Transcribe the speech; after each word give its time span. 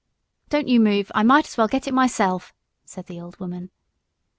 "Don't 0.49 0.67
you 0.67 0.79
move, 0.79 1.11
I 1.13 1.21
might 1.21 1.45
as 1.45 1.57
well 1.57 1.67
get 1.67 1.87
it 1.87 1.93
myself," 1.93 2.55
said 2.85 3.05
the 3.05 3.21
old 3.21 3.39
woman. 3.39 3.69